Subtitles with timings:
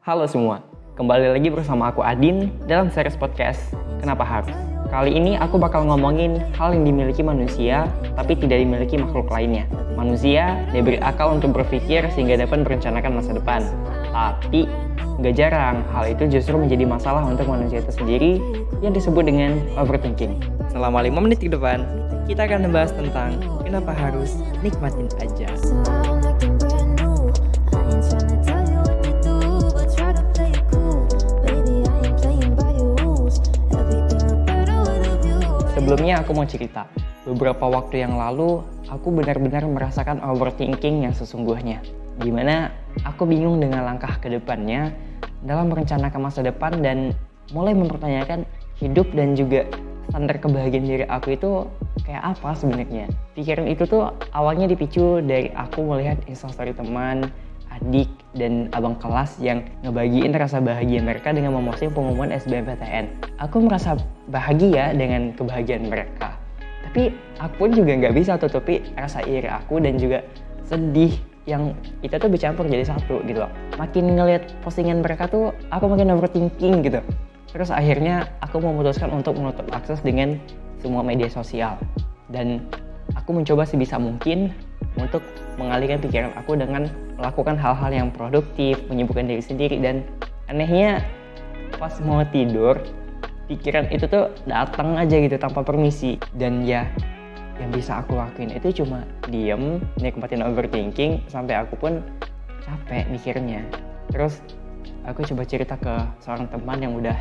[0.00, 0.64] Halo semua,
[0.96, 3.60] kembali lagi bersama aku Adin dalam series podcast
[4.00, 4.56] Kenapa Harus.
[4.88, 7.84] Kali ini aku bakal ngomongin hal yang dimiliki manusia
[8.16, 9.68] tapi tidak dimiliki makhluk lainnya.
[10.00, 13.60] Manusia diberi akal untuk berpikir sehingga dapat merencanakan masa depan.
[14.08, 14.64] Tapi
[15.20, 18.40] nggak jarang hal itu justru menjadi masalah untuk manusia itu sendiri
[18.80, 20.40] yang disebut dengan overthinking.
[20.72, 21.84] Selama 5 menit ke depan,
[22.24, 23.36] kita akan membahas tentang
[23.68, 25.52] kenapa harus nikmatin aja.
[36.30, 36.86] Aku mau cerita,
[37.26, 41.82] beberapa waktu yang lalu aku benar-benar merasakan overthinking yang sesungguhnya.
[42.22, 42.70] Di mana
[43.02, 44.94] aku bingung dengan langkah ke depannya
[45.42, 47.18] dalam merencanakan masa depan dan
[47.50, 48.46] mulai mempertanyakan
[48.78, 49.66] hidup dan juga
[50.14, 51.66] standar kebahagiaan diri aku itu
[52.06, 53.10] kayak apa sebenarnya.
[53.34, 57.26] Pikiran itu tuh awalnya dipicu dari aku melihat instastory teman,
[57.80, 63.10] adik, dan abang kelas yang ngebagiin rasa bahagia mereka dengan memposting pengumuman SBMPTN.
[63.42, 63.98] Aku merasa
[64.30, 66.38] bahagia dengan kebahagiaan mereka.
[66.86, 70.22] Tapi aku juga nggak bisa tutupi rasa iri aku dan juga
[70.66, 71.14] sedih
[71.48, 71.74] yang
[72.04, 73.52] itu tuh bercampur jadi satu gitu loh.
[73.78, 77.00] Makin ngeliat postingan mereka tuh aku makin overthinking gitu.
[77.50, 80.38] Terus akhirnya aku memutuskan untuk menutup akses dengan
[80.78, 81.74] semua media sosial.
[82.30, 82.62] Dan
[83.18, 84.54] aku mencoba sebisa mungkin
[85.00, 85.24] untuk
[85.56, 90.04] mengalihkan pikiran aku dengan melakukan hal-hal yang produktif, menyibukkan diri sendiri dan
[90.48, 91.04] anehnya
[91.76, 92.80] pas mau tidur
[93.50, 96.16] pikiran itu tuh datang aja gitu tanpa permisi.
[96.38, 96.86] Dan ya
[97.58, 101.92] yang bisa aku lakuin itu cuma diem nikmatin overthinking sampai aku pun
[102.64, 103.66] capek mikirnya.
[104.08, 104.40] Terus
[105.04, 107.16] aku coba cerita ke seorang teman yang udah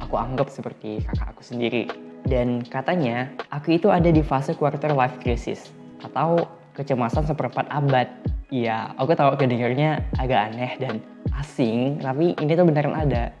[0.00, 1.90] aku anggap seperti kakak aku sendiri.
[2.26, 5.70] Dan katanya aku itu ada di fase quarter life crisis
[6.02, 6.42] atau
[6.76, 11.02] kecemasan seperempat abad Iya, aku tahu kedengarnya agak aneh dan
[11.34, 13.34] asing, tapi ini tuh beneran ada.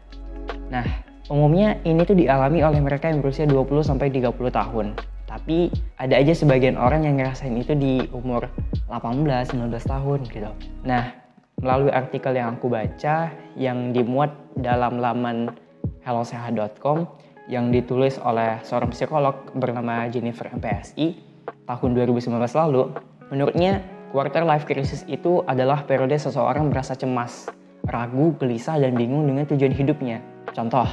[0.66, 0.82] Nah,
[1.30, 4.98] umumnya ini tuh dialami oleh mereka yang berusia 20 sampai 30 tahun.
[5.30, 5.70] Tapi
[6.02, 8.50] ada aja sebagian orang yang ngerasain itu di umur
[8.90, 10.50] 18, 19 tahun gitu.
[10.82, 11.14] Nah,
[11.62, 15.54] melalui artikel yang aku baca yang dimuat dalam laman
[16.02, 17.06] hellosehat.com
[17.46, 21.14] yang ditulis oleh seorang psikolog bernama Jennifer MPSI
[21.62, 22.26] tahun 2019
[22.58, 22.90] lalu,
[23.30, 23.82] menurutnya
[24.14, 27.50] quarter life crisis itu adalah periode seseorang merasa cemas,
[27.90, 30.22] ragu, gelisah, dan bingung dengan tujuan hidupnya.
[30.54, 30.86] Contoh,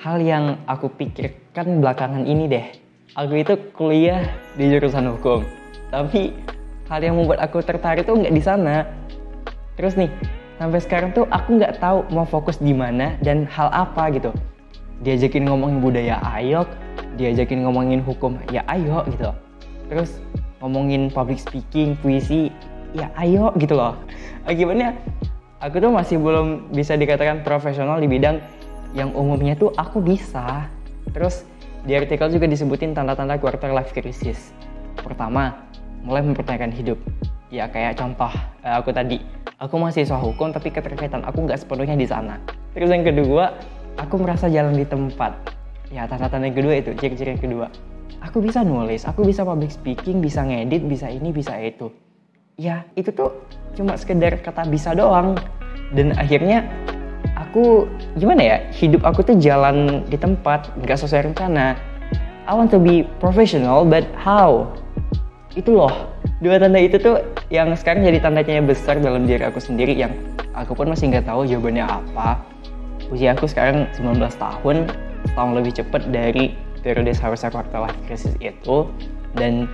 [0.00, 2.66] hal yang aku pikirkan belakangan ini deh.
[3.16, 4.28] Aku itu kuliah
[4.58, 5.40] di jurusan hukum,
[5.88, 6.36] tapi
[6.90, 8.84] hal yang membuat aku tertarik tuh nggak di sana.
[9.78, 10.10] Terus nih,
[10.60, 14.32] sampai sekarang tuh aku nggak tahu mau fokus di mana dan hal apa gitu.
[15.00, 16.64] Diajakin ngomongin budaya ayo,
[17.20, 19.32] diajakin ngomongin hukum ya ayo gitu.
[19.88, 20.20] Terus
[20.60, 22.48] ngomongin public speaking, puisi,
[22.96, 23.96] ya ayo gitu loh.
[24.48, 24.96] Akibatnya
[25.60, 28.40] aku tuh masih belum bisa dikatakan profesional di bidang
[28.96, 30.68] yang umumnya tuh aku bisa.
[31.12, 31.44] Terus
[31.84, 34.52] di artikel juga disebutin tanda-tanda quarter life crisis.
[35.00, 35.68] Pertama,
[36.02, 36.98] mulai mempertanyakan hidup.
[37.52, 38.32] Ya kayak contoh
[38.64, 39.22] eh, aku tadi,
[39.60, 42.40] aku mahasiswa hukum tapi keterkaitan aku nggak sepenuhnya di sana.
[42.72, 43.54] Terus yang kedua,
[44.00, 45.36] aku merasa jalan di tempat.
[45.92, 47.68] Ya tanda-tanda yang kedua itu, ciri-ciri yang kedua
[48.22, 51.90] aku bisa nulis, aku bisa public speaking, bisa ngedit, bisa ini, bisa itu.
[52.56, 53.32] Ya, itu tuh
[53.76, 55.36] cuma sekedar kata bisa doang.
[55.94, 56.66] Dan akhirnya
[57.36, 57.86] aku
[58.18, 61.76] gimana ya, hidup aku tuh jalan di tempat, nggak sesuai rencana.
[62.46, 64.70] I want to be professional, but how?
[65.58, 65.92] Itu loh,
[66.38, 70.12] dua tanda itu tuh yang sekarang jadi tanda tanya besar dalam diri aku sendiri yang
[70.54, 72.42] aku pun masih nggak tahu jawabannya apa.
[73.10, 74.76] Usia aku sekarang 19 tahun,
[75.38, 78.86] tahun lebih cepet dari periode seharusnya quarter life crisis itu
[79.34, 79.66] dan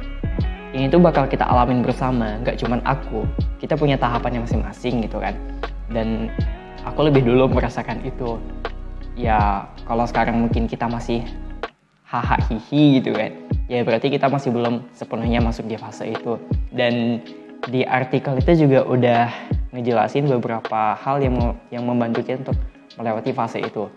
[0.72, 2.40] ini tuh bakal kita alamin bersama.
[2.40, 3.28] Nggak cuman aku
[3.60, 5.36] kita punya tahapannya masing-masing gitu kan.
[5.92, 6.32] Dan
[6.88, 8.40] aku lebih dulu merasakan itu.
[9.12, 11.20] Ya kalau sekarang mungkin kita masih
[12.08, 13.36] haha hihi gitu kan.
[13.68, 16.40] Ya berarti kita masih belum sepenuhnya masuk di fase itu.
[16.72, 17.20] Dan
[17.68, 19.28] di artikel itu juga udah
[19.76, 21.36] ngejelasin beberapa hal yang
[21.68, 22.58] yang membantu kita untuk
[22.96, 23.92] melewati fase itu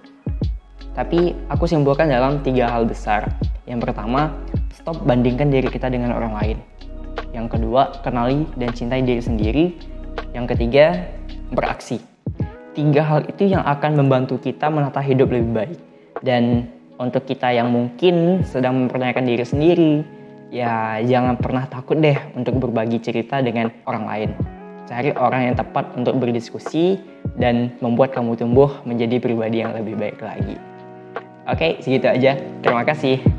[0.95, 3.27] tapi aku simpulkan dalam tiga hal besar.
[3.67, 4.31] Yang pertama,
[4.71, 6.57] stop bandingkan diri kita dengan orang lain.
[7.35, 9.65] Yang kedua, kenali dan cintai diri sendiri.
[10.31, 11.03] Yang ketiga,
[11.51, 11.99] beraksi.
[12.71, 15.79] Tiga hal itu yang akan membantu kita menata hidup lebih baik.
[16.23, 19.93] Dan untuk kita yang mungkin sedang mempertanyakan diri sendiri,
[20.47, 24.29] ya jangan pernah takut deh untuk berbagi cerita dengan orang lain.
[24.87, 27.01] Cari orang yang tepat untuk berdiskusi
[27.35, 30.74] dan membuat kamu tumbuh menjadi pribadi yang lebih baik lagi.
[31.45, 32.41] Oke, segitu aja.
[32.65, 33.34] Terima kasih.